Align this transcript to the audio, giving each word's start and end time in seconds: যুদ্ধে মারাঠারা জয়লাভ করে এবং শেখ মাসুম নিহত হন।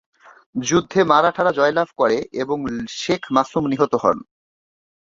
যুদ্ধে 0.61 0.99
মারাঠারা 1.03 1.51
জয়লাভ 1.51 1.89
করে 1.97 2.17
এবং 2.33 2.57
শেখ 2.93 3.21
মাসুম 3.31 3.63
নিহত 3.67 3.93
হন। 3.95 4.17